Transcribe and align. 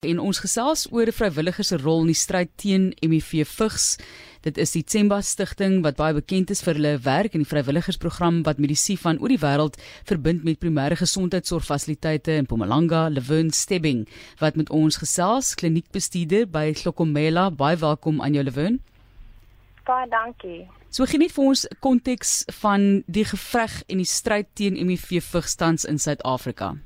En 0.00 0.16
ons 0.16 0.38
gesels 0.40 0.86
oor 0.96 1.06
'n 1.06 1.12
vrywilliger 1.12 1.64
se 1.64 1.76
rol 1.76 2.00
in 2.00 2.06
die 2.06 2.14
stryd 2.14 2.48
teen 2.56 2.94
HIV 3.00 3.44
vigs. 3.46 3.98
Dit 4.40 4.56
is 4.56 4.72
die 4.72 4.82
Tsemba 4.82 5.20
Stichting 5.20 5.82
wat 5.82 5.96
baie 5.96 6.14
bekend 6.14 6.50
is 6.50 6.62
vir 6.62 6.74
hulle 6.74 6.98
werk 6.98 7.34
in 7.34 7.42
die 7.42 7.48
vrywilligersprogram 7.48 8.42
wat 8.42 8.58
medisyne 8.58 8.96
van 8.96 9.20
oor 9.20 9.28
die 9.28 9.38
wêreld 9.38 9.76
verbind 10.04 10.42
met 10.42 10.58
primêre 10.58 10.96
gesondheidsorgfasiliteite 10.96 12.32
in 12.32 12.44
Mpumalanga, 12.44 13.08
Lewin 13.08 13.50
Stebbing 13.50 14.08
wat 14.38 14.56
met 14.56 14.70
ons 14.70 14.96
gesels, 14.96 15.54
kliniekbestuurder 15.54 16.48
by 16.48 16.72
Hlokomela. 16.72 17.50
Baie 17.50 17.76
welkom 17.76 18.22
aan 18.22 18.32
jou 18.32 18.44
Lewin. 18.44 18.80
Baie 19.84 20.08
dankie. 20.08 20.66
So 20.88 21.04
gee 21.04 21.18
net 21.18 21.32
vir 21.32 21.44
ons 21.44 21.68
konteks 21.80 22.44
van 22.62 23.02
die 23.06 23.24
geveg 23.24 23.82
en 23.86 23.98
die 23.98 24.08
stryd 24.08 24.48
teen 24.54 24.76
HIV 24.76 25.20
vigs 25.22 25.56
tans 25.56 25.84
in 25.84 25.98
Suid-Afrika. 25.98 26.78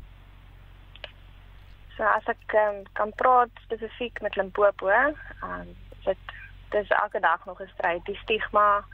So 1.97 2.03
as 2.03 2.27
ek 2.27 2.55
um, 2.59 2.83
kan 2.99 3.13
praat 3.15 3.51
spesifiek 3.63 4.21
met 4.21 4.37
Limpopo, 4.37 4.91
um, 4.91 5.69
dit 6.05 6.35
dis 6.75 6.89
elke 6.89 7.21
dag 7.21 7.45
nog 7.47 7.61
'n 7.63 7.71
stryd. 7.75 8.05
Die 8.05 8.19
stigma 8.23 8.85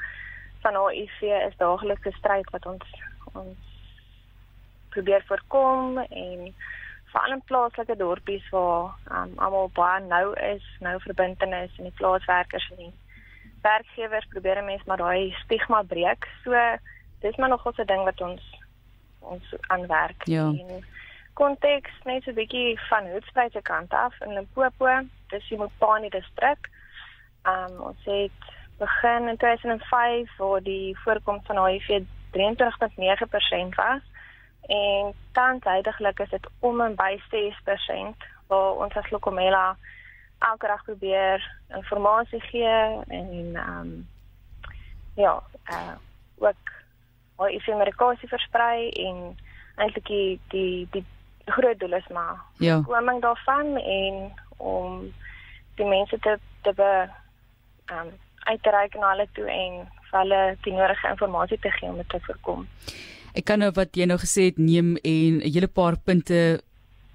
van 0.62 0.76
HIV 0.76 1.20
is 1.48 1.56
daaglikse 1.56 2.12
stryd 2.12 2.50
wat 2.50 2.66
ons 2.66 2.84
ons 3.32 3.58
probeer 4.88 5.22
voorkom 5.26 5.98
en 5.98 6.54
veral 7.12 7.32
in 7.32 7.42
plaaslike 7.44 7.96
dorpies 7.96 8.48
waar 8.50 8.94
um, 9.12 9.32
almal 9.36 9.70
baie 9.74 10.00
nou 10.02 10.38
is, 10.38 10.64
nou 10.80 11.00
verbintenis 11.00 11.78
en 11.78 11.84
die 11.84 11.98
plaaswerkers 11.98 12.70
en 12.70 12.76
die 12.76 12.94
werkgewers 13.62 14.26
probeer 14.28 14.64
mense 14.64 14.84
maar 14.86 15.02
daai 15.02 15.34
stigma 15.44 15.82
breek. 15.82 16.28
So 16.44 16.54
dis 17.20 17.36
maar 17.36 17.48
nog 17.48 17.66
'n 17.66 17.86
ding 17.86 18.04
wat 18.04 18.20
ons 18.20 18.42
ons 19.20 19.54
aanwerk. 19.60 20.26
Ja. 20.26 20.44
En, 20.44 20.84
konteks 21.40 21.90
net 22.04 22.22
so 22.22 22.30
'n 22.30 22.38
bietjie 22.40 22.80
van 22.88 23.10
Hoedspruit 23.12 23.52
se 23.52 23.62
kant 23.62 23.92
af 23.92 24.14
in 24.20 24.32
Limpopo, 24.32 24.92
dis 25.32 25.48
die 25.48 25.58
Mopani 25.58 26.08
distrik. 26.08 26.68
Um 27.52 27.80
ons 27.88 28.04
het 28.04 28.40
begin 28.78 29.28
in 29.28 29.36
2005 29.36 30.36
waar 30.36 30.62
die 30.62 30.98
voorkoms 30.98 31.46
van 31.46 31.66
HIV 31.66 31.88
23.9% 32.30 33.74
was 33.74 34.02
en 34.66 35.14
tans 35.32 35.64
heidaglik 35.64 36.18
is 36.18 36.28
dit 36.30 36.46
om 36.58 36.80
en 36.80 36.94
by 36.94 37.20
6% 37.28 38.28
waar 38.46 38.72
ons 38.72 38.94
as 38.94 39.10
Lokomela 39.10 39.76
elke 40.38 40.66
dag 40.66 40.84
probeer 40.84 41.56
inligting 41.68 42.42
gee 42.50 43.02
en 43.08 43.56
um 43.68 44.08
ja, 45.14 45.42
uh 45.70 45.94
ook 46.38 46.72
HIV 47.36 47.66
medikasie 47.66 48.28
versprei 48.28 48.90
en 48.90 49.38
eintlik 49.76 50.06
die 50.06 50.40
die 50.48 50.88
die 50.90 51.04
groot 51.50 51.78
doel 51.80 51.94
is 51.96 52.08
maar 52.10 52.36
Ja. 52.58 52.82
koming 52.86 53.20
daarvan 53.22 53.76
en 53.76 54.32
om 54.58 55.12
die 55.76 55.86
mense 55.86 56.18
te 56.18 56.38
te 56.62 56.72
be 56.72 57.08
um 57.92 58.10
uit 58.44 58.62
te 58.62 58.70
reik 58.70 58.94
na 58.94 59.10
hulle 59.10 59.28
toe 59.32 59.46
en 59.50 59.86
vir 60.10 60.18
hulle 60.20 60.56
die 60.64 60.72
nodige 60.72 61.08
inligting 61.08 61.60
te 61.60 61.70
gee 61.70 61.88
om 61.88 61.96
dit 61.96 62.08
te 62.08 62.20
voorkom. 62.26 62.66
Ek 63.34 63.44
kan 63.44 63.58
nou 63.58 63.70
wat 63.70 63.94
jy 63.96 64.06
nou 64.06 64.18
gesê 64.18 64.48
het 64.50 64.58
neem 64.58 64.96
en 65.04 65.40
'n 65.40 65.52
hele 65.52 65.68
paar 65.68 65.96
punte 65.96 66.60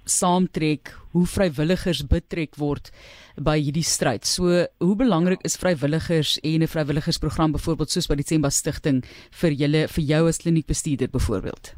saamtrek 0.04 0.92
hoe 1.12 1.26
vrywilligers 1.26 2.06
betrek 2.06 2.56
word 2.56 2.90
by 3.36 3.56
hierdie 3.58 3.84
stryd. 3.84 4.24
So, 4.24 4.66
hoe 4.78 4.96
belangrik 4.96 5.42
is 5.44 5.56
vrywilligers 5.56 6.38
en 6.42 6.62
'n 6.62 6.66
vrywilligersprogram 6.66 7.52
byvoorbeeld 7.52 7.90
soos 7.90 8.06
by 8.06 8.14
die 8.14 8.24
Tsemba 8.24 8.50
Stichting 8.50 9.04
vir 9.30 9.50
julle 9.50 9.88
vir 9.88 10.04
jou 10.04 10.28
as 10.28 10.38
kliniekbestuurder 10.38 11.08
byvoorbeeld? 11.10 11.74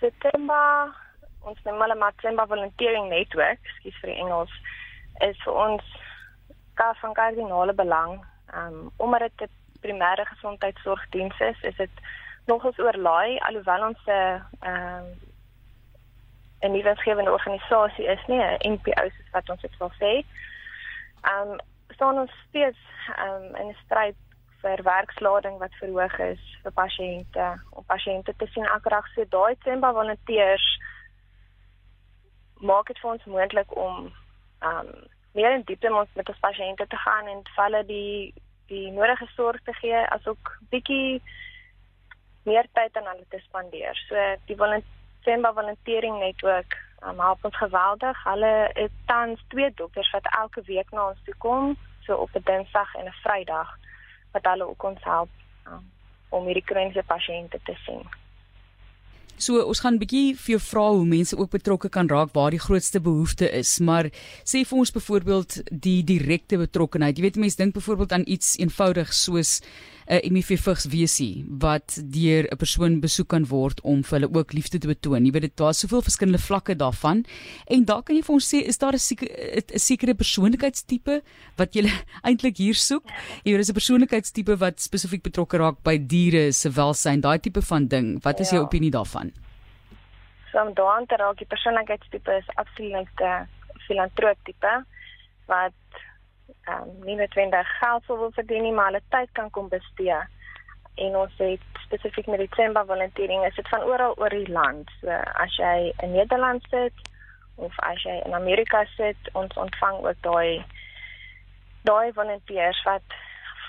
September 0.00 0.92
ons 1.46 1.62
noem 1.64 1.80
hulle 1.84 1.96
September 2.00 2.46
Volunteering 2.50 3.08
Network, 3.08 3.60
skus 3.78 3.98
vir 4.02 4.12
die 4.12 4.20
Engels, 4.24 4.52
is 5.24 5.38
vir 5.44 5.58
ons 5.66 5.92
ka 6.78 6.90
van 7.00 7.14
kardinale 7.14 7.74
belang. 7.76 8.18
Um 8.58 8.90
omdat 8.96 9.30
dit 9.38 9.50
'n 9.50 9.80
primêre 9.84 10.24
gesondheidsorgdiens 10.32 11.38
is, 11.40 11.62
is 11.62 11.76
dit 11.76 11.94
nogals 12.46 12.78
oorlaai 12.78 13.38
alhoewel 13.38 13.86
ons 13.86 14.02
'n 14.06 14.42
um 14.72 15.06
'n 16.62 16.72
nuwensgewende 16.72 17.32
organisasie 17.32 18.06
is, 18.06 18.26
nie 18.26 18.42
'n 18.42 18.58
NPO 18.74 19.02
soos 19.02 19.30
wat 19.32 19.50
ons 19.50 19.60
dit 19.60 19.76
wil 19.78 19.92
sê. 20.00 20.12
Um 21.32 21.58
staan 21.94 22.18
ons 22.18 22.32
steeds 22.48 22.82
um 23.26 23.44
in 23.56 23.68
'n 23.68 23.76
stryd 23.84 24.16
vir 24.62 24.82
werkslading 24.82 25.58
wat 25.58 25.74
verhoog 25.80 26.18
is 26.18 26.42
vir 26.62 26.72
pasiënte 26.72 27.46
om 27.70 27.84
pasiënte 27.84 28.32
te 28.36 28.46
sien 28.46 28.64
elke 28.64 28.88
dag 28.88 29.06
so 29.14 29.24
daai 29.24 29.54
Tsemba 29.62 29.92
volonteërs 29.92 30.68
maak 32.60 32.86
dit 32.86 32.98
vir 32.98 33.10
ons 33.10 33.24
moontlik 33.24 33.76
om 33.76 34.12
um 34.60 34.90
meer 35.36 35.52
in 35.52 35.62
diepte 35.68 35.90
met 35.90 36.08
met 36.14 36.28
ons 36.28 36.38
pasiënte 36.40 36.86
te 36.86 36.96
gaan 36.96 37.26
en 37.26 37.42
hulle 37.56 37.84
die 37.86 38.34
die 38.66 38.90
nodige 38.90 39.26
sorg 39.34 39.62
te 39.62 39.72
gee 39.72 39.98
asook 40.16 40.58
bietjie 40.70 41.22
meer 42.42 42.66
tyd 42.72 42.96
aan 42.96 43.10
hulle 43.10 43.26
te 43.28 43.38
spandeer. 43.44 43.94
So 44.08 44.16
die 44.46 44.82
Tsemba 45.26 45.52
volunteering 45.52 46.18
netwerk 46.18 46.76
um, 47.02 47.18
help 47.18 47.44
ons 47.44 47.56
geweldig. 47.56 48.24
Hulle 48.24 48.70
het 48.74 48.92
tans 49.06 49.42
twee 49.48 49.70
dokters 49.74 50.10
wat 50.10 50.28
elke 50.38 50.62
week 50.68 50.90
na 50.90 51.08
ons 51.08 51.24
toe 51.24 51.34
kom, 51.38 51.76
so 52.06 52.14
op 52.14 52.30
'n 52.34 52.42
Dinsdag 52.44 52.94
en 52.94 53.06
'n 53.06 53.18
Vrydag 53.22 53.78
wat 54.32 54.44
hulle 54.44 54.68
ook 54.68 54.82
ons 54.82 55.02
help 55.04 55.28
um, 55.66 55.90
om 56.28 56.44
hierdie 56.44 56.64
kroniese 56.64 57.02
pasiënte 57.02 57.58
te 57.64 57.74
sien. 57.84 58.06
So 59.38 59.60
ons 59.60 59.80
gaan 59.80 59.94
'n 59.94 60.00
bietjie 60.00 60.36
vir 60.36 60.56
jou 60.56 60.60
vra 60.60 60.86
hoe 60.96 61.04
mense 61.04 61.36
ook 61.36 61.50
betrokke 61.50 61.88
kan 61.88 62.08
raak 62.08 62.32
waar 62.32 62.50
die 62.50 62.58
grootste 62.58 63.00
behoefte 63.00 63.50
is, 63.52 63.78
maar 63.80 64.10
sê 64.44 64.64
vir 64.64 64.78
ons 64.78 64.90
byvoorbeeld 64.90 65.60
die 65.70 66.04
direkte 66.04 66.56
betrokkenheid. 66.56 67.16
Jy 67.18 67.22
weet 67.22 67.36
mense 67.36 67.56
dink 67.56 67.74
byvoorbeeld 67.74 68.12
aan 68.12 68.24
iets 68.26 68.56
eenvoudig 68.56 69.12
soos 69.12 69.60
'n 70.08 70.14
uh, 70.14 70.42
HIV 70.42 70.60
vigs 70.62 70.86
wesie 70.86 71.44
wat 71.48 71.98
deur 72.14 72.46
'n 72.50 72.56
persoon 72.56 73.00
besoek 73.00 73.28
kan 73.28 73.44
word 73.46 73.80
om 73.82 74.02
vir 74.02 74.20
hulle 74.20 74.34
ook 74.38 74.52
liefde 74.52 74.78
te 74.78 74.86
betoon. 74.86 75.24
Jy 75.26 75.32
weet 75.32 75.42
dit 75.42 75.56
daar's 75.56 75.78
soveel 75.78 76.02
verskillende 76.02 76.38
vlakke 76.38 76.76
daarvan. 76.76 77.24
En 77.66 77.84
daar 77.84 78.02
kan 78.02 78.16
jy 78.16 78.22
vir 78.22 78.34
ons 78.34 78.54
sê 78.54 78.62
is 78.66 78.78
daar 78.78 78.92
'n 78.94 78.98
sekere 78.98 79.62
'n 79.74 79.78
sekere 79.78 80.14
persoonlikheidstipe 80.14 81.22
wat 81.56 81.74
jy 81.74 81.90
eintlik 82.28 82.56
hier 82.56 82.74
soek? 82.74 83.04
Jy 83.44 83.50
weet 83.52 83.58
dis 83.58 83.68
'n 83.70 83.74
persoonlikheidstipe 83.80 84.56
wat 84.58 84.80
spesifiek 84.80 85.22
betrokke 85.22 85.56
raak 85.58 85.82
by 85.82 85.98
diere 85.98 86.52
se 86.52 86.70
welstand, 86.70 87.22
daai 87.22 87.38
tipe 87.40 87.62
van 87.62 87.86
ding. 87.88 88.22
Wat 88.22 88.40
is 88.40 88.50
jou 88.50 88.60
Ja. 88.60 88.66
opinie 88.66 88.90
daarvan? 88.90 89.32
So 90.52 90.58
om 90.62 90.74
daaraan 90.74 91.06
te 91.06 91.16
raak, 91.16 91.36
die 91.38 91.46
persoonlikheidstipe 91.46 92.30
is 92.38 92.46
absoluut 92.54 93.08
'n 93.20 93.46
filantroop 93.86 94.38
tipe 94.44 94.84
wat 95.46 95.72
ehm 96.66 96.82
um, 96.82 97.04
nie 97.04 97.16
noodwendig 97.16 97.68
geld 97.78 98.06
wil 98.06 98.30
verdien 98.34 98.62
nie, 98.62 98.72
maar 98.72 98.90
hulle 98.90 99.02
tyd 99.08 99.32
kan 99.32 99.50
kom 99.50 99.68
bestee. 99.68 100.18
En 100.94 101.16
ons 101.16 101.32
het 101.36 101.60
spesifiek 101.84 102.26
met 102.26 102.38
die 102.38 102.48
Tsemba 102.48 102.84
volunteering, 102.84 103.44
is 103.46 103.54
dit 103.54 103.68
van 103.68 103.82
oral 103.82 104.16
oor 104.16 104.32
die 104.32 104.52
land. 104.52 104.90
So 105.00 105.10
as 105.44 105.56
jy 105.56 105.92
in 106.02 106.12
Nederland 106.12 106.66
sit 106.70 106.92
of 107.54 107.78
as 107.78 108.02
jy 108.02 108.16
in 108.24 108.34
Amerika 108.34 108.84
sit, 108.96 109.30
ons 109.32 109.56
ontvang 109.56 110.02
ook 110.04 110.20
daai 110.20 110.64
daai 111.86 112.12
volonteërs 112.12 112.82
wat 112.82 113.16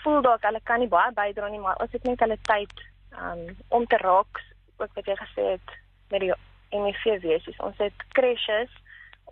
voel 0.04 0.22
dalk 0.26 0.46
hulle 0.48 0.62
kan 0.64 0.80
nie 0.80 0.90
baie 0.92 1.12
bydra 1.14 1.50
nie, 1.50 1.62
maar 1.62 1.78
ons 1.84 1.92
het 1.92 2.04
net 2.04 2.20
hulle 2.24 2.38
tyd 2.50 2.74
um, 3.22 3.44
om 3.68 3.86
te 3.86 4.00
raak, 4.02 4.42
ook 4.78 4.94
wat 4.94 5.06
jy 5.06 5.16
gesê 5.20 5.46
het 5.56 5.78
met 6.10 6.24
die 6.24 6.34
HIV 6.72 7.22
wesies. 7.24 7.60
Ons 7.60 7.78
het 7.84 8.08
crèches 8.18 8.72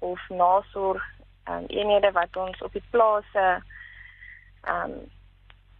of 0.06 0.22
nasorg 0.29 1.03
um, 1.50 1.66
eenhede 1.67 2.11
wat 2.11 2.38
ons 2.38 2.61
op 2.61 2.73
die 2.73 2.83
plase 2.89 3.45
ehm 4.61 4.91
um, 4.91 5.13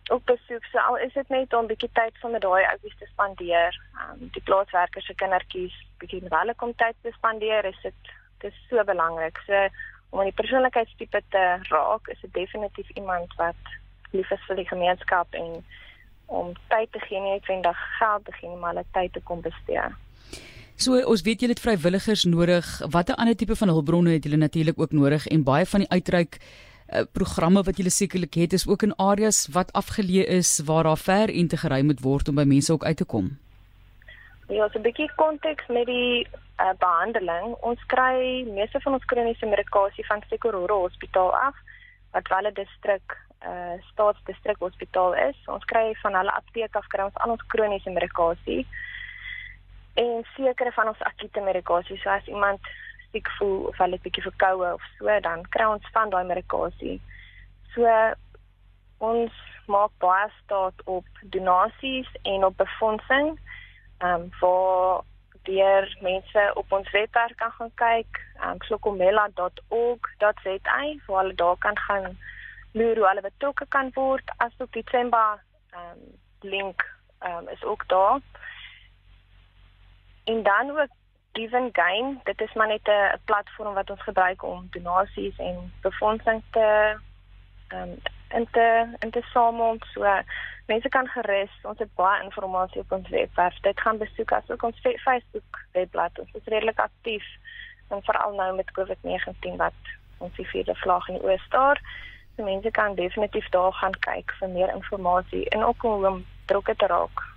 ook 0.08 0.24
besoek. 0.26 0.64
So 0.64 0.78
al 0.78 0.98
is 0.98 1.14
dit 1.14 1.30
net 1.30 1.54
om 1.54 1.64
'n 1.64 1.68
bietjie 1.68 1.90
tyd 1.94 2.14
saam 2.20 2.32
met 2.32 2.42
daai 2.42 2.66
ouetjies 2.66 2.98
te 2.98 3.06
spandeer, 3.06 3.82
ehm 3.98 4.22
um, 4.22 4.30
die 4.32 4.44
plaaswerkers 4.44 5.06
se 5.06 5.16
kindertjies 5.16 5.76
bietjie 5.98 6.22
met 6.22 6.34
hulle 6.40 6.56
kom 6.56 6.76
tyd 6.76 6.96
te 7.02 7.12
spandeer, 7.12 7.66
is 7.66 7.82
dit 7.82 8.14
dis 8.38 8.68
so 8.70 8.84
belangrik. 8.84 9.38
So 9.46 9.68
om 10.10 10.20
aan 10.20 10.30
die 10.30 10.40
persoonlikheidstipe 10.42 11.22
te 11.30 11.44
raak, 11.62 12.08
is 12.08 12.22
dit 12.22 12.34
definitief 12.34 12.90
iemand 12.90 13.36
wat 13.36 13.62
lief 14.12 14.32
is 14.32 14.46
vir 14.48 14.56
die 14.56 14.68
gemeenskap 14.68 15.34
en 15.34 15.66
om 16.26 16.54
tyd 16.68 16.92
te 16.92 17.00
gee, 17.00 17.20
nie 17.20 17.32
noodwendig 17.32 17.78
geld 17.98 18.26
te 18.26 18.32
gee 18.32 18.56
maar 18.56 18.74
hulle 18.74 18.86
tyd 18.92 19.14
te 19.14 19.22
kom 19.22 19.42
bestee. 19.42 19.84
So 20.76 20.98
ons 21.08 21.22
weet 21.24 21.40
julle 21.40 21.54
het 21.56 21.62
vrywilligers 21.64 22.26
nodig. 22.28 22.68
Watter 22.92 23.16
ander 23.16 23.36
tipe 23.40 23.56
van 23.56 23.72
hulpbronne 23.72 24.12
het 24.12 24.26
julle 24.28 24.36
natuurlik 24.36 24.80
ook 24.80 24.92
nodig 24.92 25.28
en 25.32 25.44
baie 25.48 25.66
van 25.66 25.86
die 25.86 25.90
uitreik 25.90 26.36
uh, 26.36 27.06
programme 27.16 27.64
wat 27.64 27.78
julle 27.80 27.90
sekerlik 27.90 28.36
het 28.36 28.54
is 28.54 28.68
ook 28.68 28.84
in 28.84 28.96
areas 29.00 29.48
wat 29.56 29.72
afgeleë 29.72 30.26
is 30.36 30.60
waar 30.68 30.84
daar 30.84 31.00
ver 31.00 31.32
en 31.32 31.48
te 31.48 31.58
gery 31.58 31.80
moet 31.82 32.04
word 32.04 32.28
om 32.28 32.36
by 32.36 32.44
mense 32.44 32.74
ook 32.74 32.84
uit 32.84 32.98
te 32.98 33.06
kom. 33.06 33.38
Ja, 34.50 34.68
so 34.68 34.80
'n 34.80 34.82
bietjie 34.82 35.12
konteks 35.16 35.68
met 35.68 35.86
die 35.86 36.28
uh, 36.60 36.74
behandeling. 36.80 37.56
Ons 37.62 37.80
kry 37.88 38.44
meeste 38.44 38.80
van 38.80 38.94
ons 38.94 39.06
kroniese 39.06 39.46
medikasie 39.46 40.06
van 40.06 40.24
Sekororo 40.30 40.82
Hospitaal 40.82 41.32
af 41.36 41.56
wat 42.12 42.28
wel 42.28 42.52
'n 42.52 42.54
distrik 42.54 43.24
uh 43.46 43.80
staatsdistrik 43.92 44.58
hospitaal 44.60 45.16
is. 45.16 45.38
Ons 45.46 45.66
kry 45.66 45.96
van 46.02 46.16
hulle 46.16 46.32
apteek 46.32 46.76
af 46.76 46.88
kry 46.88 47.04
ons 47.04 47.16
al 47.16 47.32
ons 47.32 47.48
kroniese 47.48 47.90
medikasie 47.90 48.68
en 50.02 50.26
sekere 50.36 50.72
van 50.76 50.92
ons 50.92 51.06
akute 51.10 51.42
medikasie. 51.42 51.98
So 52.02 52.10
as 52.10 52.28
iemand 52.28 52.60
siek 53.12 53.30
voel 53.40 53.68
of 53.72 53.78
hulle 53.80 54.00
bietjie 54.04 54.26
verkoue 54.26 54.74
of 54.74 54.84
so, 55.00 55.20
dan 55.28 55.46
kry 55.56 55.68
ons 55.72 55.92
van 55.96 56.12
daai 56.14 56.26
medikasie. 56.28 56.98
So 57.74 57.88
ons 59.04 59.34
maak 59.72 59.94
baie 60.04 60.30
staat 60.44 60.86
op 60.86 61.08
donasies 61.36 62.10
en 62.24 62.46
op 62.46 62.58
befondsing. 62.58 63.36
Ehm 64.04 64.22
um, 64.22 64.32
vir 64.40 65.04
deur 65.46 65.86
mense 66.02 66.42
op 66.58 66.72
ons 66.74 66.90
webwerf 66.92 67.36
kan 67.36 67.52
gaan 67.58 67.74
kyk, 67.82 68.22
um, 68.44 68.58
klokomela.org.za 68.58 70.80
waar 71.06 71.22
hulle 71.22 71.36
daar 71.36 71.58
kan 71.58 71.78
gaan 71.78 72.18
loer 72.72 72.98
hoe 72.98 73.08
hulle 73.08 73.22
betrokke 73.22 73.66
kan 73.70 73.92
word 73.94 74.32
as 74.38 74.54
op 74.58 74.74
die 74.74 74.84
Tsemba 74.84 75.40
um, 75.78 76.00
link 76.42 76.96
um, 77.20 77.50
is 77.50 77.64
ook 77.64 77.88
daar. 77.88 78.20
En 80.26 80.44
dan 80.44 80.70
ook 80.70 80.88
Give 81.34 81.58
and 81.58 81.70
Gain, 81.74 82.20
dit 82.24 82.42
is 82.42 82.54
maar 82.54 82.68
net 82.68 82.88
'n 82.88 83.20
platform 83.26 83.74
wat 83.74 83.90
ons 83.90 84.02
gebruik 84.02 84.44
om 84.44 84.68
donasies 84.72 85.38
en 85.38 85.74
befondsing 85.82 86.44
te 86.52 86.98
um, 87.70 87.98
in 88.30 88.48
te 88.52 88.96
in 89.00 89.12
te 89.12 89.22
samel. 89.22 89.78
So 89.94 90.22
mense 90.66 90.90
kan 90.90 91.08
gerus 91.08 91.52
ons 91.64 91.80
het 91.80 91.94
baie 91.96 92.24
inligting 92.24 92.84
op 92.84 92.92
ons 92.92 93.10
webwerf. 93.10 93.60
Dit 93.60 93.82
gaan 93.82 93.98
besoek 93.98 94.32
as 94.32 94.50
ook 94.50 94.64
ons 94.64 94.80
Facebook 94.80 95.66
webblad. 95.72 96.20
Ons 96.20 96.32
is 96.34 96.46
redelik 96.46 96.80
aktief 96.80 97.26
en 97.88 98.04
veral 98.04 98.34
nou 98.34 98.56
met 98.56 98.72
COVID-19 98.72 99.56
wat 99.56 99.80
ons 100.18 100.36
die 100.36 100.48
vierde 100.48 100.76
vlag 100.76 101.08
in 101.08 101.14
die 101.14 101.24
oos 101.24 101.42
staar. 101.42 101.82
So 102.36 102.44
mense 102.44 102.72
kan 102.72 102.96
definitief 102.96 103.50
daar 103.50 103.74
gaan 103.74 104.00
kyk 104.00 104.32
vir 104.40 104.50
meer 104.50 104.74
inligting 104.74 105.48
en 105.48 105.64
ook 105.64 105.84
om 105.84 106.26
betrokke 106.46 106.76
te 106.76 106.86
raak 106.86 107.35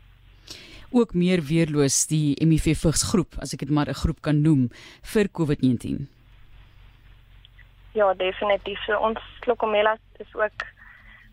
ook 0.91 1.15
meer 1.15 1.43
weerloos 1.43 2.07
die 2.07 2.37
MIV 2.45 2.77
vigs 2.77 3.03
groep 3.11 3.37
as 3.43 3.53
ek 3.53 3.67
dit 3.67 3.71
maar 3.71 3.89
'n 3.89 4.01
groep 4.03 4.21
kan 4.23 4.43
noem 4.43 4.69
vir 5.03 5.29
COVID-19 5.29 6.09
Ja, 7.93 8.15
definitief. 8.15 8.79
So 8.85 8.99
ons 8.99 9.19
Lokomela 9.47 9.97
is 10.19 10.35
ook 10.35 10.67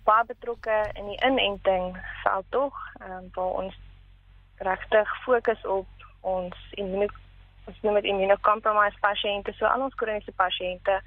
baie 0.03 0.25
betrokke 0.25 0.89
in 0.93 1.05
die 1.05 1.19
inenting 1.25 1.97
veld 2.23 2.45
tog, 2.49 2.73
ehm 3.01 3.27
waar 3.33 3.53
ons 3.61 3.75
regtig 4.57 5.09
fokus 5.25 5.65
op 5.65 5.87
ons 6.21 6.55
immuno 6.71 7.07
ons 7.65 7.77
noem 7.81 7.95
dit 7.97 8.11
immunocompromised 8.11 8.99
pasiënte, 9.01 9.53
so 9.57 9.65
al 9.65 9.81
ons 9.81 9.95
kroniese 9.97 10.31
pasiënte 10.37 10.99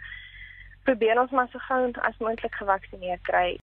probeer 0.89 1.21
ons 1.21 1.31
maar 1.31 1.47
so 1.53 1.63
gou 1.69 1.93
as 2.09 2.19
moontlik 2.19 2.55
gevaksinneer 2.59 3.21
kry 3.29 3.53